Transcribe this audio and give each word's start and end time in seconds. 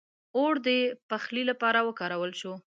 •اور 0.37 0.53
د 0.67 0.69
پخلي 1.09 1.43
لپاره 1.49 1.79
وکارول 1.87 2.31
شو. 2.39 2.53